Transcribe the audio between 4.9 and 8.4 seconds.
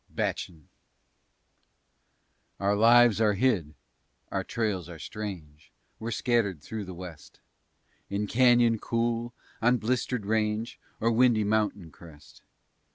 strange; We're scattered through the West In